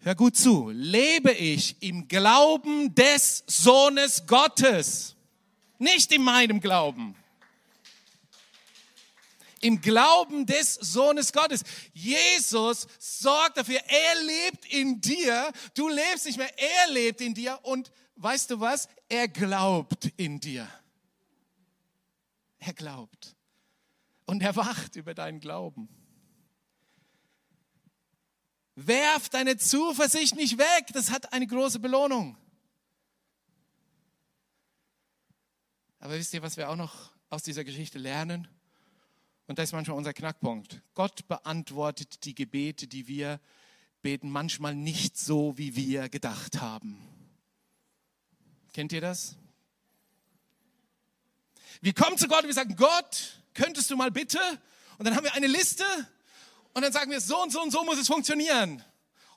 [0.00, 5.16] hör gut zu, lebe ich im Glauben des Sohnes Gottes,
[5.78, 7.16] nicht in meinem Glauben.
[9.62, 11.62] Im Glauben des Sohnes Gottes.
[11.94, 17.58] Jesus sorgt dafür, er lebt in dir, du lebst nicht mehr, er lebt in dir
[17.62, 18.90] und weißt du was?
[19.08, 20.68] Er glaubt in dir.
[22.58, 23.33] Er glaubt.
[24.26, 25.88] Und er wacht über deinen Glauben.
[28.74, 30.86] Werf deine Zuversicht nicht weg.
[30.92, 32.36] Das hat eine große Belohnung.
[36.00, 38.48] Aber wisst ihr, was wir auch noch aus dieser Geschichte lernen?
[39.46, 40.82] Und das ist manchmal unser Knackpunkt.
[40.94, 43.40] Gott beantwortet die Gebete, die wir
[44.02, 46.98] beten, manchmal nicht so, wie wir gedacht haben.
[48.72, 49.36] Kennt ihr das?
[51.80, 54.38] Wir kommen zu Gott und wir sagen, Gott, könntest du mal bitte?
[54.98, 55.84] Und dann haben wir eine Liste
[56.72, 58.82] und dann sagen wir, so und so und so muss es funktionieren.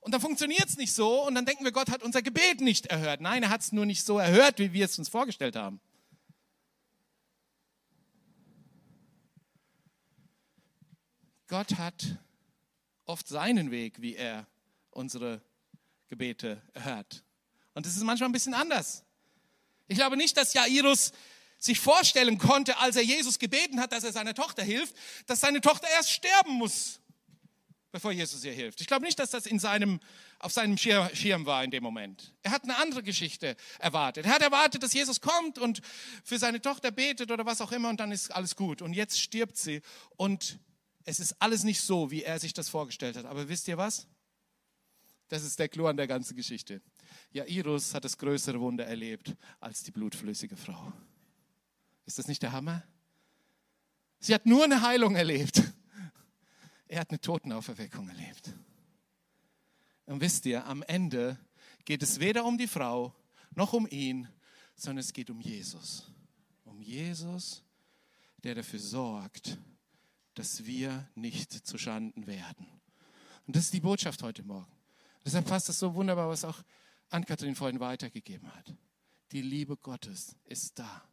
[0.01, 2.87] Und dann funktioniert es nicht so und dann denken wir, Gott hat unser Gebet nicht
[2.87, 3.21] erhört.
[3.21, 5.79] Nein, er hat es nur nicht so erhört, wie wir es uns vorgestellt haben.
[11.47, 12.17] Gott hat
[13.05, 14.45] oft seinen Weg, wie er
[14.91, 15.41] unsere
[16.07, 17.23] Gebete erhört.
[17.73, 19.03] Und es ist manchmal ein bisschen anders.
[19.87, 21.13] Ich glaube nicht, dass Jairus
[21.67, 24.95] sich vorstellen konnte, als er Jesus gebeten hat, dass er seiner Tochter hilft,
[25.27, 26.99] dass seine Tochter erst sterben muss,
[27.91, 28.81] bevor Jesus ihr hilft.
[28.81, 29.99] Ich glaube nicht, dass das in seinem,
[30.39, 32.33] auf seinem Schirm war in dem Moment.
[32.41, 34.25] Er hat eine andere Geschichte erwartet.
[34.25, 35.81] Er hat erwartet, dass Jesus kommt und
[36.23, 38.81] für seine Tochter betet oder was auch immer und dann ist alles gut.
[38.81, 39.81] Und jetzt stirbt sie
[40.15, 40.59] und
[41.05, 43.25] es ist alles nicht so, wie er sich das vorgestellt hat.
[43.25, 44.07] Aber wisst ihr was?
[45.29, 46.81] Das ist der Clou an der ganzen Geschichte.
[47.31, 50.93] Jairus hat das größere Wunder erlebt als die blutflüssige Frau.
[52.07, 52.83] Ist das nicht der Hammer?
[54.19, 55.61] Sie hat nur eine Heilung erlebt.
[56.87, 58.53] Er hat eine Totenauferweckung erlebt.
[60.05, 61.37] Und wisst ihr, am Ende
[61.83, 63.13] geht es weder um die Frau
[63.55, 64.27] noch um ihn,
[64.73, 66.09] sondern es geht um Jesus.
[66.63, 67.61] Um Jesus,
[68.37, 69.57] der dafür sorgt,
[70.33, 72.67] dass wir nicht zu Schanden werden.
[73.47, 74.71] Und das ist die Botschaft heute Morgen.
[75.25, 76.63] Deshalb passt es so wunderbar, was auch
[77.09, 78.73] Ann-Kathrin vorhin weitergegeben hat.
[79.33, 81.03] Die Liebe Gottes ist da.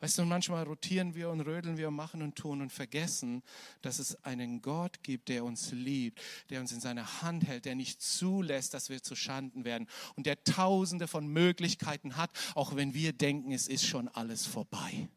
[0.00, 3.42] Weißt du, manchmal rotieren wir und rödeln wir und machen und tun und vergessen,
[3.80, 7.74] dass es einen Gott gibt, der uns liebt, der uns in seiner Hand hält, der
[7.74, 12.92] nicht zulässt, dass wir zu Schanden werden und der tausende von Möglichkeiten hat, auch wenn
[12.92, 15.08] wir denken, es ist schon alles vorbei.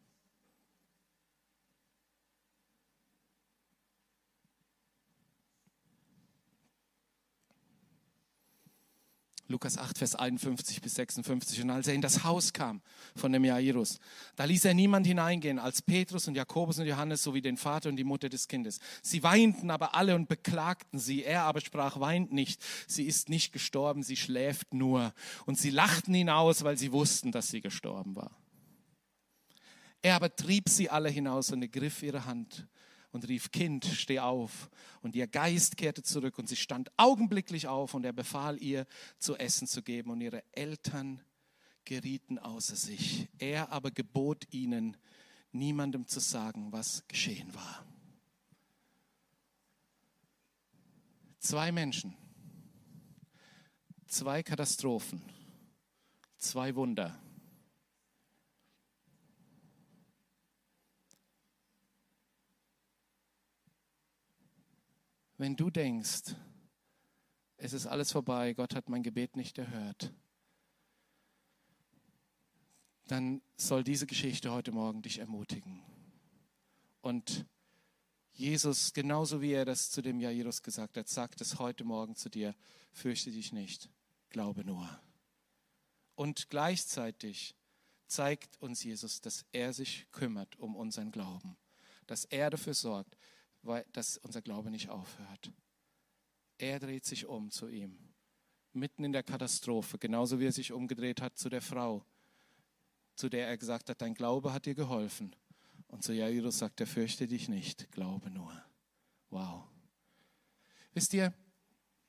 [9.50, 11.62] Lukas 8, Vers 51 bis 56.
[11.62, 12.80] Und als er in das Haus kam
[13.16, 13.98] von dem Jairus,
[14.36, 17.96] da ließ er niemand hineingehen als Petrus und Jakobus und Johannes sowie den Vater und
[17.96, 18.78] die Mutter des Kindes.
[19.02, 21.24] Sie weinten aber alle und beklagten sie.
[21.24, 22.62] Er aber sprach, weint nicht.
[22.86, 25.12] Sie ist nicht gestorben, sie schläft nur.
[25.46, 28.30] Und sie lachten ihn aus, weil sie wussten, dass sie gestorben war.
[30.00, 32.68] Er aber trieb sie alle hinaus und ergriff ihre Hand
[33.12, 34.70] und rief, Kind, steh auf.
[35.02, 38.86] Und ihr Geist kehrte zurück und sie stand augenblicklich auf und er befahl ihr,
[39.18, 40.10] zu essen zu geben.
[40.10, 41.20] Und ihre Eltern
[41.84, 43.28] gerieten außer sich.
[43.38, 44.96] Er aber gebot ihnen,
[45.52, 47.84] niemandem zu sagen, was geschehen war.
[51.40, 52.14] Zwei Menschen,
[54.06, 55.22] zwei Katastrophen,
[56.36, 57.18] zwei Wunder.
[65.40, 66.34] Wenn du denkst,
[67.56, 70.12] es ist alles vorbei, Gott hat mein Gebet nicht erhört,
[73.06, 75.80] dann soll diese Geschichte heute Morgen dich ermutigen.
[77.00, 77.46] Und
[78.32, 82.28] Jesus, genauso wie er das zu dem Jairus gesagt hat, sagt es heute Morgen zu
[82.28, 82.54] dir,
[82.92, 83.88] fürchte dich nicht,
[84.28, 85.00] glaube nur.
[86.16, 87.54] Und gleichzeitig
[88.08, 91.56] zeigt uns Jesus, dass er sich kümmert um unseren Glauben,
[92.06, 93.16] dass er dafür sorgt,
[93.62, 95.52] weil, dass unser Glaube nicht aufhört.
[96.58, 97.98] Er dreht sich um zu ihm,
[98.72, 102.04] mitten in der Katastrophe, genauso wie er sich umgedreht hat zu der Frau,
[103.16, 105.34] zu der er gesagt hat, dein Glaube hat dir geholfen.
[105.88, 108.52] Und zu Jairus sagt er, fürchte dich nicht, glaube nur.
[109.30, 109.64] Wow.
[110.92, 111.32] Wisst ihr,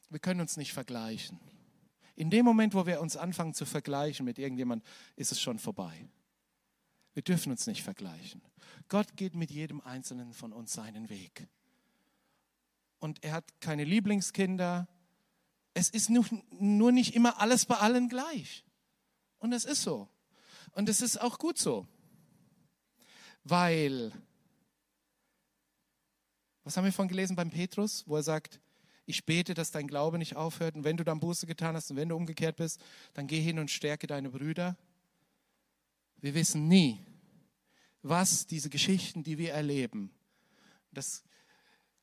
[0.09, 1.39] wir können uns nicht vergleichen.
[2.15, 4.83] In dem Moment, wo wir uns anfangen zu vergleichen mit irgendjemand,
[5.15, 6.07] ist es schon vorbei.
[7.13, 8.41] Wir dürfen uns nicht vergleichen.
[8.87, 11.47] Gott geht mit jedem Einzelnen von uns seinen Weg.
[12.99, 14.87] Und er hat keine Lieblingskinder.
[15.73, 16.25] Es ist nur,
[16.91, 18.63] nicht immer alles bei allen gleich.
[19.39, 20.07] Und es ist so.
[20.73, 21.87] Und es ist auch gut so.
[23.43, 24.11] Weil,
[26.63, 28.61] was haben wir von gelesen beim Petrus, wo er sagt,
[29.05, 31.97] ich bete, dass dein Glaube nicht aufhört und wenn du dann Buße getan hast und
[31.97, 32.81] wenn du umgekehrt bist,
[33.13, 34.77] dann geh hin und stärke deine Brüder.
[36.21, 37.03] Wir wissen nie,
[38.03, 40.11] was diese Geschichten, die wir erleben,
[40.93, 41.23] das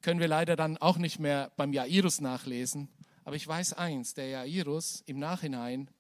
[0.02, 2.88] können wir leider dann auch nicht mehr beim Jairus nachlesen,
[3.24, 5.90] aber ich weiß eins, der Jairus im Nachhinein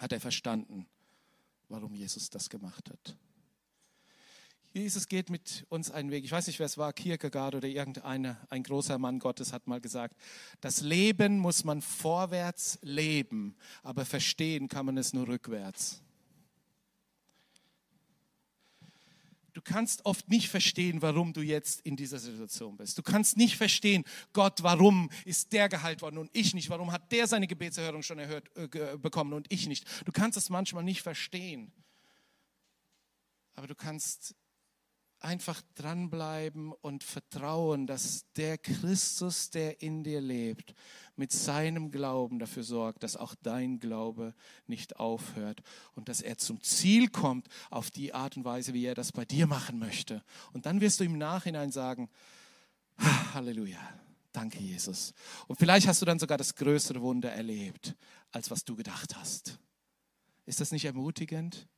[0.00, 0.86] hat er verstanden,
[1.68, 3.16] warum Jesus das gemacht hat.
[4.72, 6.24] Jesus geht mit uns einen Weg.
[6.24, 9.82] Ich weiß nicht, wer es war, Kierkegaard oder irgendeiner, ein großer Mann Gottes hat mal
[9.82, 10.16] gesagt,
[10.62, 16.02] das Leben muss man vorwärts leben, aber verstehen kann man es nur rückwärts.
[19.52, 22.96] Du kannst oft nicht verstehen, warum du jetzt in dieser Situation bist.
[22.96, 26.70] Du kannst nicht verstehen, Gott, warum ist der geheilt worden und ich nicht?
[26.70, 29.86] Warum hat der seine Gebetserhörung schon erhört äh, bekommen und ich nicht?
[30.06, 31.70] Du kannst es manchmal nicht verstehen.
[33.54, 34.34] Aber du kannst
[35.24, 40.74] einfach dranbleiben und vertrauen, dass der Christus, der in dir lebt,
[41.16, 44.34] mit seinem Glauben dafür sorgt, dass auch dein Glaube
[44.66, 45.60] nicht aufhört
[45.94, 49.24] und dass er zum Ziel kommt auf die Art und Weise, wie er das bei
[49.24, 50.22] dir machen möchte.
[50.52, 52.08] Und dann wirst du im Nachhinein sagen,
[53.34, 53.80] Halleluja,
[54.32, 55.14] danke Jesus.
[55.46, 57.94] Und vielleicht hast du dann sogar das größere Wunder erlebt,
[58.30, 59.58] als was du gedacht hast.
[60.46, 61.68] Ist das nicht ermutigend?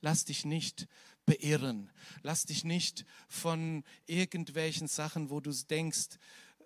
[0.00, 0.86] Lass dich nicht
[1.28, 1.90] beirren.
[2.22, 6.16] Lass dich nicht von irgendwelchen Sachen, wo du denkst,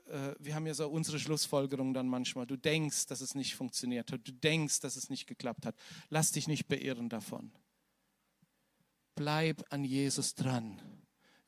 [0.06, 4.12] äh, wir haben ja so unsere Schlussfolgerung dann manchmal, du denkst, dass es nicht funktioniert
[4.12, 5.74] hat, du denkst, dass es nicht geklappt hat.
[6.10, 7.52] Lass dich nicht beirren davon.
[9.14, 10.80] Bleib an Jesus dran.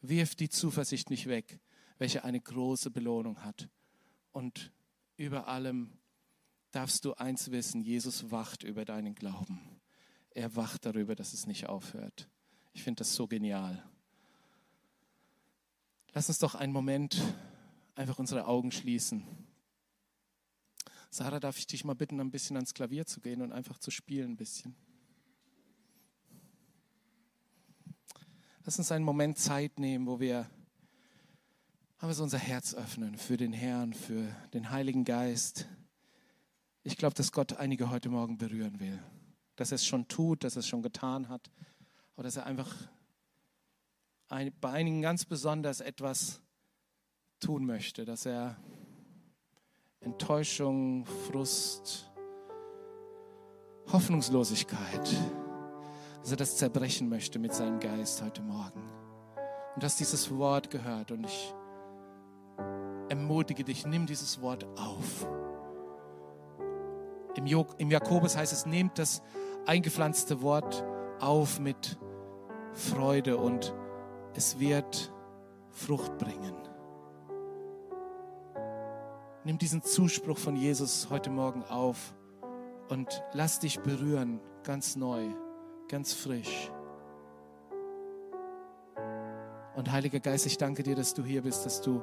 [0.00, 1.60] Wirf die Zuversicht nicht weg,
[1.98, 3.68] welche eine große Belohnung hat.
[4.32, 4.72] Und
[5.16, 5.92] über allem
[6.72, 9.80] darfst du eins wissen, Jesus wacht über deinen Glauben.
[10.30, 12.28] Er wacht darüber, dass es nicht aufhört.
[12.74, 13.82] Ich finde das so genial.
[16.12, 17.20] Lass uns doch einen Moment
[17.94, 19.24] einfach unsere Augen schließen.
[21.08, 23.92] Sarah, darf ich dich mal bitten, ein bisschen ans Klavier zu gehen und einfach zu
[23.92, 24.74] spielen ein bisschen?
[28.64, 30.50] Lass uns einen Moment Zeit nehmen, wo wir,
[31.98, 35.68] haben wir so unser Herz öffnen für den Herrn, für den Heiligen Geist.
[36.82, 39.00] Ich glaube, dass Gott einige heute Morgen berühren will.
[39.54, 41.50] Dass er es schon tut, dass er es schon getan hat
[42.16, 42.72] oder dass er einfach
[44.28, 46.40] ein, bei einigen ganz besonders etwas
[47.40, 48.56] tun möchte, dass er
[50.00, 52.10] Enttäuschung, Frust,
[53.92, 55.08] Hoffnungslosigkeit,
[56.20, 58.82] dass er das zerbrechen möchte mit seinem Geist heute Morgen.
[59.74, 61.54] Und dass dieses Wort gehört und ich
[63.08, 65.26] ermutige dich, nimm dieses Wort auf.
[67.36, 69.22] Im, Im Jakobus heißt es, nehmt das
[69.66, 70.84] eingepflanzte Wort
[71.20, 71.98] auf mit
[72.74, 73.74] Freude und
[74.34, 75.12] es wird
[75.70, 76.54] Frucht bringen.
[79.44, 82.14] Nimm diesen Zuspruch von Jesus heute Morgen auf
[82.88, 85.28] und lass dich berühren, ganz neu,
[85.88, 86.70] ganz frisch.
[89.76, 92.02] Und Heiliger Geist, ich danke dir, dass du hier bist, dass du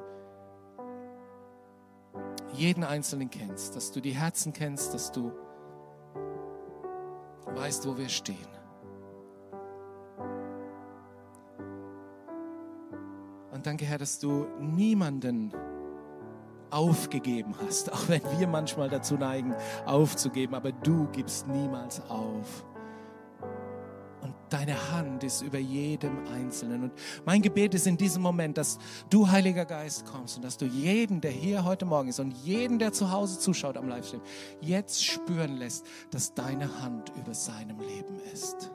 [2.52, 5.32] jeden Einzelnen kennst, dass du die Herzen kennst, dass du
[7.46, 8.61] weißt, wo wir stehen.
[13.62, 15.52] Und danke, Herr, dass du niemanden
[16.70, 19.54] aufgegeben hast, auch wenn wir manchmal dazu neigen,
[19.86, 22.66] aufzugeben, aber du gibst niemals auf.
[24.20, 26.82] Und deine Hand ist über jedem Einzelnen.
[26.82, 26.92] Und
[27.24, 31.20] mein Gebet ist in diesem Moment, dass du, Heiliger Geist, kommst und dass du jeden,
[31.20, 34.22] der hier heute Morgen ist und jeden, der zu Hause zuschaut am Livestream,
[34.60, 38.72] jetzt spüren lässt, dass deine Hand über seinem Leben ist.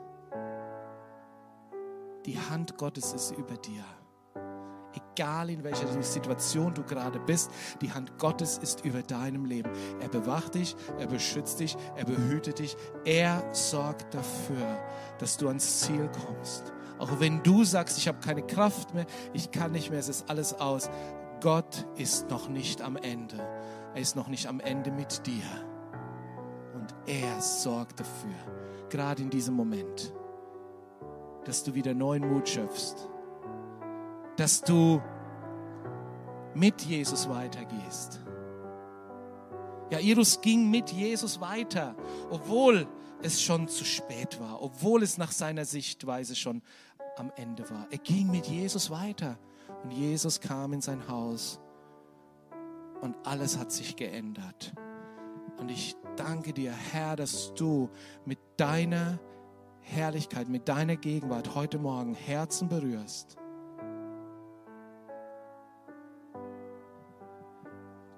[2.24, 3.84] Die Hand Gottes ist über dir
[4.98, 9.70] egal in welcher Situation du gerade bist, die Hand Gottes ist über deinem Leben.
[10.00, 12.76] Er bewacht dich, er beschützt dich, er behütet dich.
[13.04, 14.78] Er sorgt dafür,
[15.18, 16.72] dass du ans Ziel kommst.
[16.98, 20.28] Auch wenn du sagst, ich habe keine Kraft mehr, ich kann nicht mehr, es ist
[20.28, 20.90] alles aus.
[21.40, 23.36] Gott ist noch nicht am Ende.
[23.94, 25.44] Er ist noch nicht am Ende mit dir.
[26.74, 28.34] Und er sorgt dafür,
[28.88, 30.12] gerade in diesem Moment,
[31.44, 33.08] dass du wieder neuen Mut schöpfst
[34.38, 35.02] dass du
[36.54, 38.20] mit Jesus weitergehst.
[39.90, 41.96] Jairus ging mit Jesus weiter,
[42.30, 42.86] obwohl
[43.20, 46.62] es schon zu spät war, obwohl es nach seiner Sichtweise schon
[47.16, 47.88] am Ende war.
[47.90, 49.38] Er ging mit Jesus weiter
[49.82, 51.58] und Jesus kam in sein Haus
[53.00, 54.72] und alles hat sich geändert.
[55.58, 57.90] Und ich danke dir, Herr, dass du
[58.24, 59.18] mit deiner
[59.80, 63.36] Herrlichkeit, mit deiner Gegenwart heute Morgen Herzen berührst.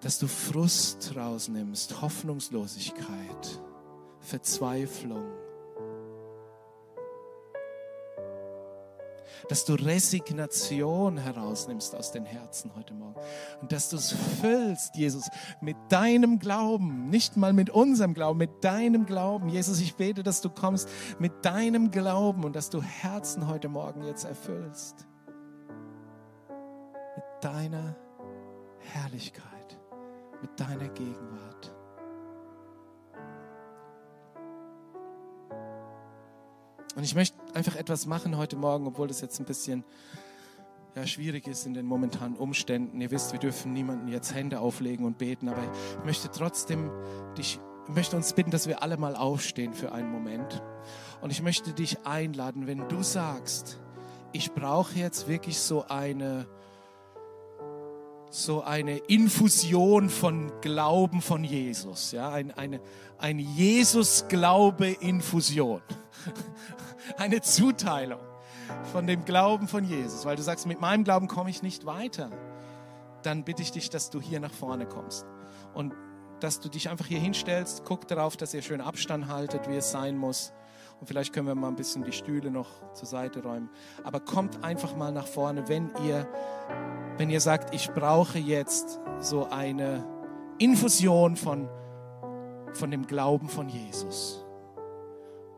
[0.00, 3.60] Dass du Frust rausnimmst, Hoffnungslosigkeit,
[4.20, 5.24] Verzweiflung.
[9.48, 13.20] dass du Resignation herausnimmst aus den Herzen heute Morgen
[13.60, 15.28] und dass du es füllst, Jesus,
[15.60, 19.48] mit deinem Glauben, nicht mal mit unserem Glauben, mit deinem Glauben.
[19.48, 20.88] Jesus, ich bete, dass du kommst
[21.18, 25.06] mit deinem Glauben und dass du Herzen heute Morgen jetzt erfüllst.
[27.16, 27.96] Mit deiner
[28.78, 29.44] Herrlichkeit,
[30.40, 31.72] mit deiner Gegenwart.
[36.96, 39.84] Und ich möchte einfach etwas machen heute Morgen, obwohl das jetzt ein bisschen
[40.96, 43.00] ja, schwierig ist in den momentanen Umständen.
[43.00, 46.90] Ihr wisst, wir dürfen niemanden jetzt Hände auflegen und beten, aber ich möchte trotzdem
[47.38, 50.62] dich, möchte uns bitten, dass wir alle mal aufstehen für einen Moment.
[51.20, 53.78] Und ich möchte dich einladen, wenn du sagst,
[54.32, 56.46] ich brauche jetzt wirklich so eine
[58.30, 62.80] so eine Infusion von Glauben von Jesus, ja, ein, eine,
[63.18, 65.82] eine Jesus-Glaube-Infusion,
[67.18, 68.20] eine Zuteilung
[68.92, 72.30] von dem Glauben von Jesus, weil du sagst, mit meinem Glauben komme ich nicht weiter,
[73.22, 75.26] dann bitte ich dich, dass du hier nach vorne kommst.
[75.74, 75.94] Und
[76.38, 79.90] dass du dich einfach hier hinstellst, guck darauf, dass ihr schön Abstand haltet, wie es
[79.90, 80.52] sein muss.
[81.00, 83.70] Und vielleicht können wir mal ein bisschen die Stühle noch zur Seite räumen.
[84.04, 86.28] Aber kommt einfach mal nach vorne, wenn ihr
[87.20, 90.06] wenn ihr sagt, ich brauche jetzt so eine
[90.56, 91.68] Infusion von,
[92.72, 94.42] von dem Glauben von Jesus.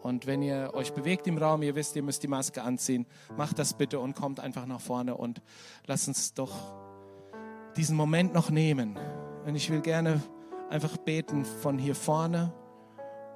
[0.03, 3.61] Und wenn ihr euch bewegt im Raum, ihr wisst, ihr müsst die Maske anziehen, macht
[3.61, 5.41] das bitte und kommt einfach nach vorne und
[5.87, 6.51] lasst uns doch
[7.77, 8.99] diesen Moment noch nehmen.
[9.47, 10.21] Und ich will gerne
[10.69, 12.53] einfach beten von hier vorne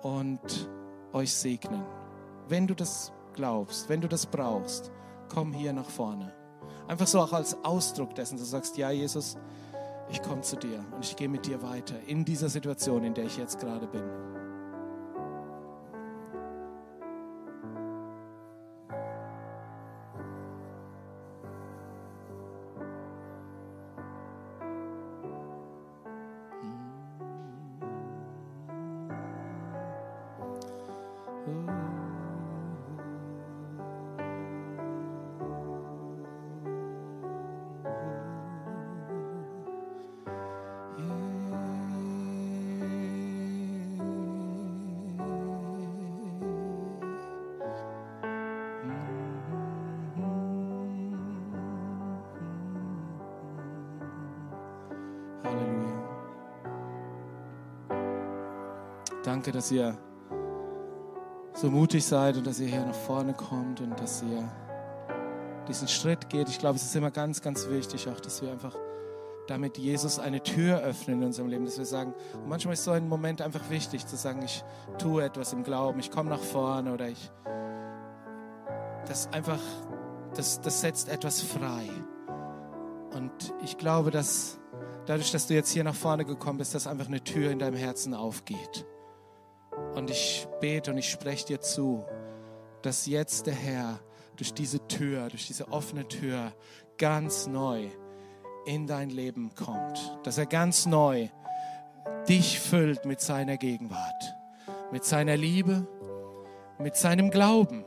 [0.02, 0.68] und
[1.16, 1.82] euch segnen.
[2.48, 4.92] Wenn du das glaubst, wenn du das brauchst,
[5.32, 6.32] komm hier nach vorne.
[6.86, 9.36] Einfach so auch als Ausdruck dessen, du sagst, ja Jesus,
[10.10, 13.24] ich komme zu dir und ich gehe mit dir weiter in dieser Situation, in der
[13.24, 14.04] ich jetzt gerade bin.
[59.26, 59.98] Danke, dass ihr
[61.52, 64.48] so mutig seid und dass ihr hier nach vorne kommt und dass ihr
[65.66, 66.48] diesen Schritt geht.
[66.48, 68.76] Ich glaube, es ist immer ganz, ganz wichtig, auch, dass wir einfach
[69.48, 72.92] damit Jesus eine Tür öffnen in unserem Leben, dass wir sagen, und manchmal ist so
[72.92, 74.62] ein Moment einfach wichtig zu sagen, ich
[74.96, 77.32] tue etwas im Glauben, ich komme nach vorne oder ich,
[79.08, 79.60] das einfach,
[80.36, 81.90] das, das setzt etwas frei.
[83.12, 83.32] Und
[83.64, 84.60] ich glaube, dass
[85.06, 87.76] dadurch, dass du jetzt hier nach vorne gekommen bist, dass einfach eine Tür in deinem
[87.76, 88.86] Herzen aufgeht.
[89.96, 92.04] Und ich bete und ich spreche dir zu,
[92.82, 93.98] dass jetzt der Herr
[94.36, 96.52] durch diese Tür, durch diese offene Tür
[96.98, 97.88] ganz neu
[98.66, 100.18] in dein Leben kommt.
[100.22, 101.28] Dass er ganz neu
[102.28, 104.36] dich füllt mit seiner Gegenwart,
[104.92, 105.88] mit seiner Liebe,
[106.78, 107.82] mit seinem Glauben.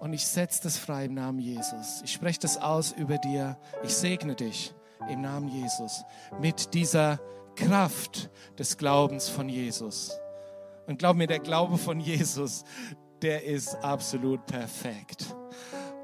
[0.00, 2.02] Und ich setze das frei im Namen Jesus.
[2.02, 3.56] Ich spreche das aus über dir.
[3.84, 4.74] Ich segne dich
[5.08, 6.02] im Namen Jesus
[6.40, 7.20] mit dieser
[7.54, 10.18] Kraft des Glaubens von Jesus.
[10.90, 12.64] Und glaub mir, der Glaube von Jesus,
[13.22, 15.36] der ist absolut perfekt.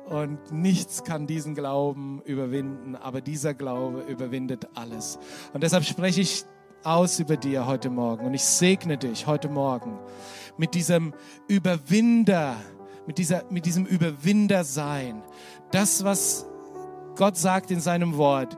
[0.08, 5.18] Und nichts kann diesen Glauben überwinden, aber dieser Glaube überwindet alles.
[5.52, 6.44] Und deshalb spreche ich
[6.84, 9.98] aus über dir heute Morgen und ich segne dich heute Morgen
[10.56, 11.14] mit diesem
[11.48, 12.54] Überwinder,
[13.08, 15.20] mit, dieser, mit diesem Überwinder sein.
[15.72, 16.46] Das, was
[17.16, 18.56] Gott sagt in seinem Wort,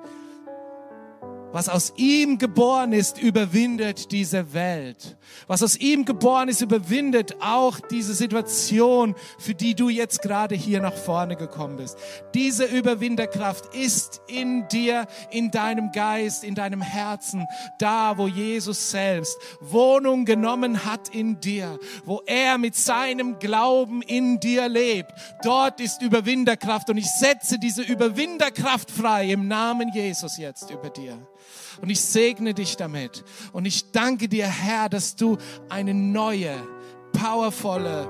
[1.50, 5.16] Was aus ihm geboren ist, überwindet diese Welt.
[5.46, 10.82] Was aus ihm geboren ist, überwindet auch diese Situation, für die du jetzt gerade hier
[10.82, 11.96] nach vorne gekommen bist.
[12.34, 17.46] Diese Überwinderkraft ist in dir, in deinem Geist, in deinem Herzen,
[17.78, 24.38] da, wo Jesus selbst Wohnung genommen hat in dir, wo er mit seinem Glauben in
[24.38, 25.12] dir lebt.
[25.42, 31.16] Dort ist Überwinderkraft und ich setze diese Überwinderkraft frei im Namen Jesus jetzt über dir.
[31.80, 33.24] Und ich segne dich damit.
[33.52, 36.54] Und ich danke dir, Herr, dass du eine neue,
[37.12, 38.08] powervolle